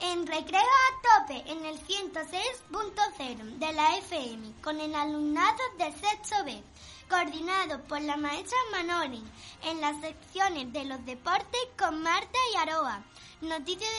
en 0.00 0.26
Recreo 0.26 0.62
a 0.62 1.20
Tope 1.26 1.44
en 1.52 1.62
el 1.66 1.78
106.0 1.78 3.58
de 3.58 3.72
la 3.74 3.98
FM 3.98 4.54
con 4.62 4.80
el 4.80 4.94
alumnado 4.94 5.58
del 5.76 5.92
sexto 5.92 6.42
B, 6.46 6.62
coordinado 7.10 7.82
por 7.82 8.00
la 8.00 8.16
maestra 8.16 8.56
Manoli 8.70 9.22
en 9.62 9.82
las 9.82 10.00
secciones 10.00 10.72
de 10.72 10.86
los 10.86 11.04
deportes 11.04 11.60
con 11.78 12.02
Marta 12.02 12.38
y 12.54 12.56
Aroa, 12.56 13.02
noticias 13.42 13.90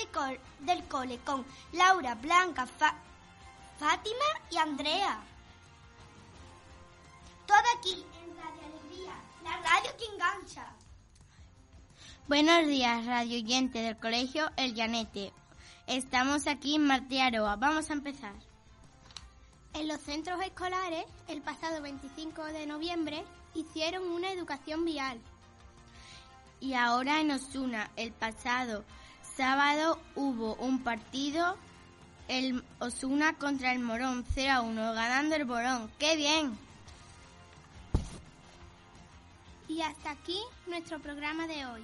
del 0.62 0.84
cole 0.88 1.20
con 1.20 1.46
Laura, 1.74 2.16
Blanca, 2.16 2.66
Fátima 3.78 4.26
y 4.50 4.58
Andrea. 4.58 5.20
Todo 7.46 7.64
aquí 7.78 8.08
en 8.24 8.38
Radio 8.38 8.62
Alegría, 8.66 9.14
la 9.44 9.58
radio 9.58 9.98
que 10.00 10.06
engancha. 10.06 10.83
Buenos 12.26 12.68
días, 12.68 13.06
radio 13.06 13.36
oyente 13.36 13.80
del 13.80 13.98
colegio 13.98 14.50
El 14.56 14.74
Llanete. 14.76 15.34
Estamos 15.88 16.48
aquí 16.48 16.76
en 16.76 16.88
Martí 16.88 17.20
Aroa. 17.20 17.58
Vamos 17.58 17.90
a 17.90 17.94
empezar. 17.94 18.34
En 19.74 19.90
los 19.90 20.00
centros 20.00 20.42
escolares, 20.42 21.04
el 21.28 21.42
pasado 21.42 21.82
25 21.82 22.46
de 22.46 22.66
noviembre, 22.66 23.26
hicieron 23.54 24.10
una 24.10 24.32
educación 24.32 24.86
vial. 24.86 25.20
Y 26.62 26.76
ahora 26.76 27.20
en 27.20 27.32
Osuna, 27.32 27.92
el 27.98 28.14
pasado 28.14 28.86
sábado 29.36 30.00
hubo 30.16 30.56
un 30.56 30.82
partido, 30.82 31.58
el 32.30 32.64
Osuna 32.80 33.34
contra 33.34 33.74
el 33.74 33.80
Morón, 33.80 34.24
0 34.34 34.50
a 34.54 34.62
1, 34.62 34.94
ganando 34.94 35.36
el 35.36 35.46
Morón. 35.46 35.92
¡Qué 36.00 36.16
bien! 36.16 36.58
Y 39.68 39.82
hasta 39.82 40.12
aquí 40.12 40.40
nuestro 40.68 41.02
programa 41.02 41.48
de 41.48 41.66
hoy. 41.66 41.84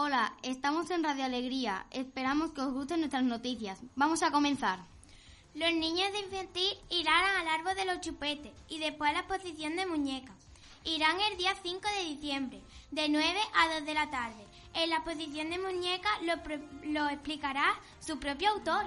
Hola, 0.00 0.32
estamos 0.44 0.88
en 0.92 1.02
Radio 1.02 1.24
Alegría. 1.24 1.84
Esperamos 1.90 2.52
que 2.52 2.60
os 2.60 2.72
gusten 2.72 3.00
nuestras 3.00 3.24
noticias. 3.24 3.80
Vamos 3.96 4.22
a 4.22 4.30
comenzar. 4.30 4.78
Los 5.54 5.72
niños 5.72 6.12
de 6.12 6.20
infantil 6.20 6.72
irán 6.88 7.24
al 7.40 7.48
árbol 7.48 7.74
de 7.74 7.84
los 7.84 8.00
chupetes 8.00 8.52
y 8.68 8.78
después 8.78 9.10
a 9.10 9.14
la 9.14 9.18
exposición 9.18 9.74
de 9.74 9.86
muñecas. 9.86 10.36
Irán 10.84 11.16
el 11.28 11.36
día 11.36 11.52
5 11.60 11.80
de 11.96 12.10
diciembre, 12.10 12.62
de 12.92 13.08
9 13.08 13.40
a 13.56 13.74
2 13.74 13.86
de 13.86 13.94
la 13.94 14.08
tarde. 14.08 14.46
En 14.72 14.90
la 14.90 14.98
exposición 14.98 15.50
de 15.50 15.58
muñecas 15.58 16.12
lo, 16.22 16.34
lo 16.92 17.08
explicará 17.08 17.74
su 17.98 18.20
propio 18.20 18.50
autor. 18.50 18.86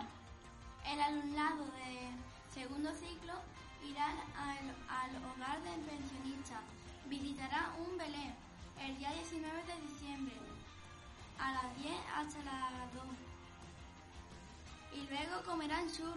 El 0.86 1.02
alumnado 1.02 1.65
de 1.65 2.54
segundo 2.54 2.89
ciclo 2.93 3.34
irá 3.86 4.06
al, 4.38 4.63
al 4.88 5.12
hogar 5.26 5.62
del 5.62 5.82
pensionista. 5.82 6.62
Visitará 7.10 7.74
un 7.86 7.97
Belén 7.97 8.34
el 8.80 8.97
día 8.97 9.12
19 9.12 9.63
de 9.65 9.91
diciembre 9.91 10.51
a 11.41 11.51
las 11.54 11.77
10 11.82 11.93
hasta 12.15 12.39
las 12.43 12.93
2. 12.93 13.04
Y 14.93 15.10
luego 15.10 15.43
comerán 15.45 15.86
churros. 15.91 16.15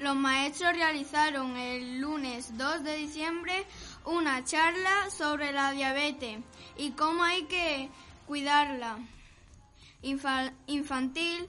Los 0.00 0.16
maestros 0.16 0.72
realizaron 0.74 1.56
el 1.56 2.00
lunes 2.00 2.56
2 2.58 2.82
de 2.82 2.96
diciembre 2.96 3.64
una 4.04 4.44
charla 4.44 5.08
sobre 5.10 5.52
la 5.52 5.70
diabetes 5.70 6.38
y 6.76 6.90
cómo 6.92 7.22
hay 7.22 7.44
que 7.44 7.88
cuidarla. 8.26 8.98
Infa- 10.02 10.52
infantil 10.66 11.48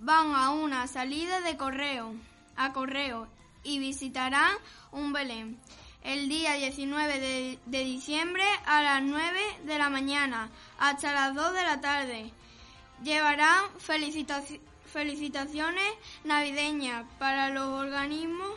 van 0.00 0.34
a 0.34 0.50
una 0.50 0.86
salida 0.86 1.40
de 1.40 1.56
correo, 1.56 2.14
a 2.56 2.72
correo 2.72 3.28
y 3.64 3.78
visitarán 3.78 4.54
un 4.92 5.12
Belén 5.12 5.58
el 6.06 6.28
día 6.28 6.54
19 6.54 7.20
de, 7.20 7.58
de 7.66 7.84
diciembre 7.84 8.44
a 8.64 8.80
las 8.82 9.02
9 9.02 9.40
de 9.64 9.78
la 9.78 9.90
mañana 9.90 10.48
hasta 10.78 11.12
las 11.12 11.34
2 11.34 11.52
de 11.52 11.62
la 11.62 11.80
tarde. 11.80 12.32
Llevarán 13.02 13.64
felicitaci- 13.84 14.60
felicitaciones 14.92 15.84
navideñas 16.24 17.04
para 17.18 17.50
los 17.50 17.66
organismos 17.66 18.52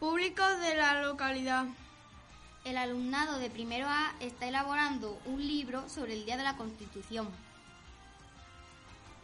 públicos 0.00 0.58
de 0.60 0.74
la 0.76 1.02
localidad. 1.02 1.66
El 2.64 2.78
alumnado 2.78 3.38
de 3.38 3.50
primero 3.50 3.86
A 3.88 4.14
está 4.20 4.46
elaborando 4.48 5.20
un 5.26 5.46
libro 5.46 5.86
sobre 5.88 6.14
el 6.14 6.24
Día 6.24 6.38
de 6.38 6.44
la 6.44 6.56
Constitución. 6.56 7.28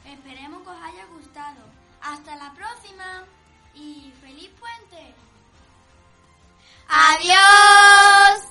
Esperemos 0.05 0.63
que 0.63 0.69
os 0.69 0.83
haya 0.83 1.07
gustado. 1.07 1.61
Hasta 2.03 2.37
la 2.37 2.53
próxima 2.53 3.25
y 3.75 4.13
feliz 4.21 4.51
puente. 4.61 5.15
¡Adiós! 6.91 8.49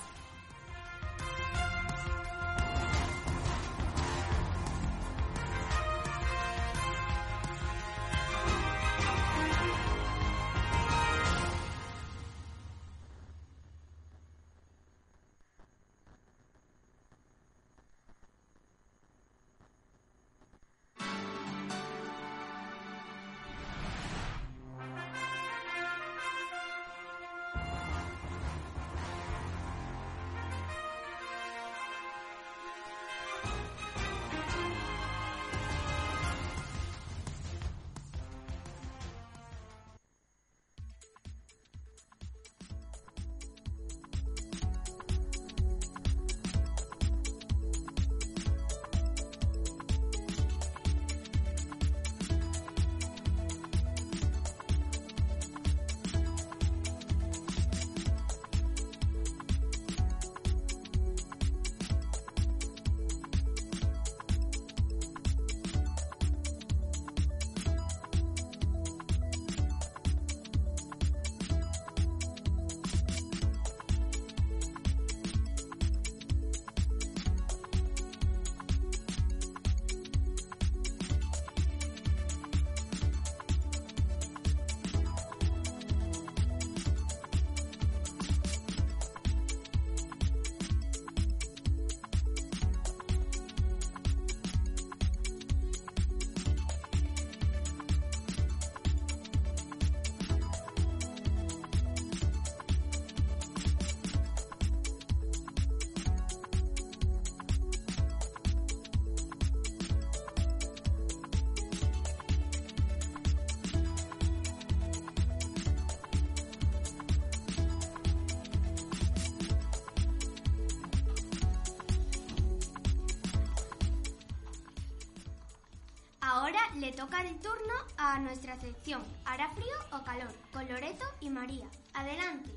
Le 126.79 126.91
toca 126.93 127.21
el 127.21 127.35
turno 127.39 127.73
a 127.97 128.19
nuestra 128.19 128.57
sección 128.59 129.03
¿Hará 129.25 129.49
frío 129.51 129.75
o 129.91 130.03
calor? 130.03 130.33
con 130.53 130.67
Loreto 130.67 131.05
y 131.19 131.29
María. 131.29 131.65
Adelante. 131.93 132.49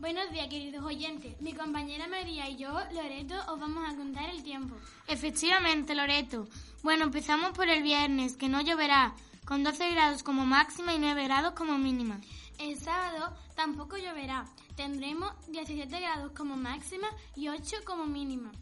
Buenos 0.00 0.30
días, 0.30 0.48
queridos 0.48 0.84
oyentes. 0.84 1.38
Mi 1.40 1.52
compañera 1.52 2.06
María 2.06 2.48
y 2.48 2.56
yo, 2.56 2.72
Loreto, 2.92 3.34
os 3.52 3.58
vamos 3.60 3.84
a 3.88 3.96
contar 3.96 4.30
el 4.30 4.42
tiempo. 4.42 4.76
Efectivamente, 5.06 5.94
Loreto. 5.94 6.46
Bueno, 6.82 7.04
empezamos 7.04 7.52
por 7.52 7.68
el 7.68 7.82
viernes, 7.82 8.36
que 8.36 8.48
no 8.48 8.60
lloverá, 8.60 9.14
con 9.44 9.64
12 9.64 9.90
grados 9.90 10.22
como 10.22 10.46
máxima 10.46 10.94
y 10.94 10.98
9 10.98 11.24
grados 11.24 11.52
como 11.54 11.76
mínima. 11.78 12.20
El 12.58 12.78
sábado 12.78 13.36
tampoco 13.56 13.96
lloverá, 13.98 14.46
tendremos 14.76 15.32
17 15.48 16.00
grados 16.00 16.32
como 16.32 16.56
máxima 16.56 17.08
y 17.34 17.48
8 17.48 17.78
como 17.84 18.06
mínima. 18.06 18.52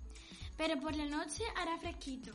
Pero 0.56 0.80
por 0.80 0.96
la 0.96 1.04
noche 1.04 1.44
hará 1.56 1.76
fresquito. 1.78 2.32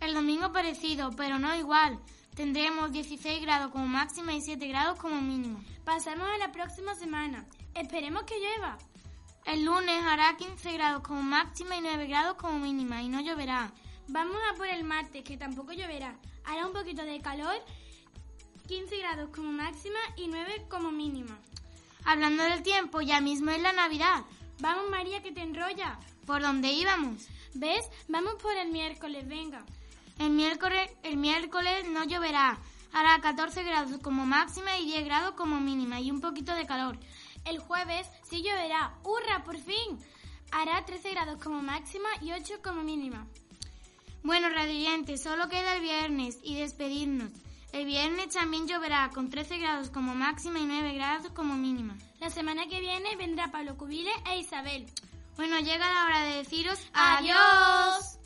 El 0.00 0.14
domingo 0.14 0.52
parecido, 0.52 1.10
pero 1.16 1.38
no 1.38 1.54
igual. 1.56 1.98
Tendremos 2.34 2.92
16 2.92 3.42
grados 3.42 3.72
como 3.72 3.86
máxima 3.88 4.32
y 4.32 4.40
7 4.40 4.68
grados 4.68 4.98
como 4.98 5.20
mínima. 5.20 5.60
Pasamos 5.84 6.28
a 6.28 6.38
la 6.38 6.52
próxima 6.52 6.94
semana. 6.94 7.44
Esperemos 7.74 8.22
que 8.22 8.38
llueva. 8.38 8.78
El 9.44 9.64
lunes 9.64 10.04
hará 10.04 10.36
15 10.36 10.72
grados 10.72 11.02
como 11.02 11.22
máxima 11.22 11.76
y 11.76 11.80
9 11.80 12.06
grados 12.06 12.36
como 12.36 12.58
mínima 12.58 13.02
y 13.02 13.08
no 13.08 13.20
lloverá. 13.20 13.72
Vamos 14.06 14.36
a 14.50 14.54
por 14.54 14.68
el 14.68 14.84
martes, 14.84 15.24
que 15.24 15.36
tampoco 15.36 15.72
lloverá. 15.72 16.14
Hará 16.44 16.66
un 16.66 16.72
poquito 16.72 17.02
de 17.02 17.20
calor, 17.20 17.56
15 18.68 18.98
grados 18.98 19.30
como 19.34 19.50
máxima 19.50 19.98
y 20.16 20.28
9 20.28 20.66
como 20.68 20.92
mínima. 20.92 21.38
Hablando 22.04 22.44
del 22.44 22.62
tiempo, 22.62 23.00
ya 23.00 23.20
mismo 23.20 23.50
es 23.50 23.60
la 23.60 23.72
Navidad. 23.72 24.24
Vamos, 24.60 24.88
María, 24.90 25.22
que 25.22 25.32
te 25.32 25.42
enrolla. 25.42 25.98
¿Por 26.24 26.42
dónde 26.42 26.70
íbamos? 26.72 27.26
¿Ves? 27.54 27.88
Vamos 28.08 28.34
por 28.40 28.56
el 28.56 28.68
miércoles, 28.68 29.26
venga. 29.26 29.64
El 30.18 30.30
miércoles, 30.30 30.90
el 31.02 31.16
miércoles 31.16 31.86
no 31.90 32.04
lloverá. 32.04 32.58
Hará 32.92 33.20
14 33.20 33.62
grados 33.62 34.00
como 34.02 34.26
máxima 34.26 34.78
y 34.78 34.86
10 34.86 35.04
grados 35.04 35.34
como 35.34 35.60
mínima 35.60 36.00
y 36.00 36.10
un 36.10 36.20
poquito 36.20 36.54
de 36.54 36.66
calor. 36.66 36.98
El 37.44 37.58
jueves 37.58 38.06
sí 38.28 38.42
lloverá. 38.42 38.94
¡Hurra, 39.04 39.44
por 39.44 39.58
fin! 39.58 39.98
Hará 40.50 40.84
13 40.84 41.10
grados 41.10 41.42
como 41.42 41.62
máxima 41.62 42.08
y 42.20 42.32
8 42.32 42.56
como 42.62 42.82
mínima. 42.82 43.26
Bueno, 44.22 44.48
radiantes, 44.48 45.22
solo 45.22 45.48
queda 45.48 45.76
el 45.76 45.82
viernes 45.82 46.38
y 46.42 46.56
despedirnos. 46.56 47.30
El 47.72 47.84
viernes 47.84 48.30
también 48.30 48.66
lloverá 48.66 49.10
con 49.14 49.30
13 49.30 49.58
grados 49.58 49.90
como 49.90 50.14
máxima 50.14 50.58
y 50.58 50.64
9 50.64 50.94
grados 50.94 51.30
como 51.32 51.54
mínima. 51.54 51.96
La 52.18 52.30
semana 52.30 52.66
que 52.66 52.80
viene 52.80 53.14
vendrá 53.16 53.50
Pablo 53.50 53.76
Cubile 53.76 54.10
e 54.26 54.38
Isabel. 54.38 54.86
Bueno, 55.36 55.58
llega 55.60 55.92
la 55.92 56.04
hora 56.04 56.22
de 56.24 56.36
deciros 56.38 56.80
¡Adiós! 56.92 58.17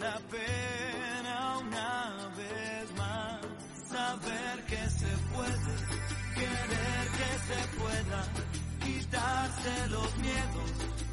La 0.00 0.18
pena 0.30 1.58
una 1.58 2.32
vez 2.34 2.90
más 2.96 3.40
saber 3.86 4.64
que 4.64 4.88
se 4.88 5.12
puede, 5.34 5.74
querer 6.34 7.04
que 7.18 7.30
se 7.48 7.60
pueda, 7.76 8.20
quitarse 8.82 9.88
los 9.88 10.16
miedos, 10.16 10.70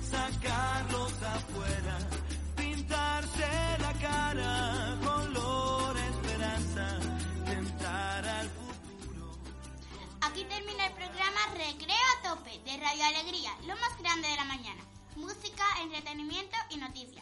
sacarlos 0.10 1.12
afuera, 1.22 1.98
pintarse 2.56 3.50
la 3.82 3.94
cara, 4.00 4.98
color 5.04 5.98
esperanza, 5.98 7.00
tentar 7.46 8.26
al 8.26 8.50
futuro. 8.50 9.38
Aquí 10.22 10.46
termina 10.46 10.86
el 10.88 10.94
programa 10.94 11.42
Recreo 11.58 12.08
a 12.20 12.30
tope 12.30 12.58
de 12.64 12.78
Radio 12.78 13.04
Alegría, 13.04 13.52
lo 13.68 13.76
más 13.76 13.98
grande 14.00 14.30
de 14.30 14.36
la 14.38 14.46
mañana. 14.46 14.82
Música, 15.18 15.66
entretenimiento 15.82 16.56
y 16.70 16.78
noticias. 16.78 17.17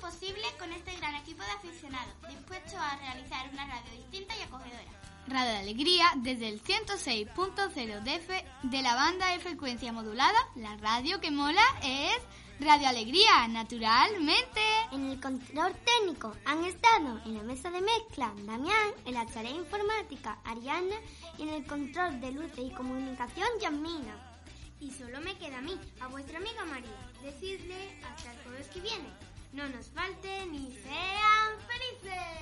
Posible 0.00 0.42
con 0.58 0.72
este 0.72 0.96
gran 0.96 1.14
equipo 1.16 1.42
de 1.42 1.50
aficionados, 1.50 2.14
dispuestos 2.28 2.74
a 2.74 2.96
realizar 2.96 3.48
una 3.52 3.66
radio 3.66 3.92
distinta 3.92 4.34
y 4.36 4.42
acogedora. 4.42 4.90
Radio 5.28 5.58
Alegría 5.58 6.06
desde 6.16 6.48
el 6.48 6.62
106.0 6.62 8.02
de, 8.02 8.14
F- 8.14 8.44
de 8.64 8.82
la 8.82 8.94
banda 8.94 9.28
de 9.30 9.38
frecuencia 9.40 9.92
modulada, 9.92 10.38
la 10.56 10.76
radio 10.78 11.20
que 11.20 11.30
mola 11.30 11.62
es 11.82 12.16
Radio 12.60 12.88
Alegría, 12.88 13.46
naturalmente. 13.48 14.60
En 14.92 15.10
el 15.10 15.20
control 15.20 15.72
técnico 15.84 16.34
han 16.44 16.64
estado 16.64 17.20
en 17.26 17.34
la 17.36 17.42
mesa 17.42 17.70
de 17.70 17.80
mezcla 17.80 18.32
Damián, 18.44 18.90
en 19.04 19.14
la 19.14 19.26
tarea 19.26 19.50
informática 19.52 20.38
Ariana 20.44 20.96
y 21.38 21.42
en 21.42 21.48
el 21.50 21.66
control 21.66 22.20
de 22.20 22.32
luces 22.32 22.58
y 22.58 22.70
comunicación 22.72 23.48
Yasmina. 23.60 24.26
Y 24.80 24.90
solo 24.90 25.20
me 25.20 25.36
queda 25.38 25.58
a 25.58 25.62
mí, 25.62 25.78
a 26.00 26.06
vuestra 26.08 26.38
amiga 26.38 26.64
María, 26.64 27.10
decirle 27.22 28.00
hasta 28.02 28.32
el 28.32 28.38
jueves 28.42 28.66
que 28.68 28.80
viene 28.80 29.08
no 29.52 29.68
nos 29.68 29.90
falte 29.90 30.46
ni 30.46 30.72
sean 30.82 31.58
felices. 31.66 32.40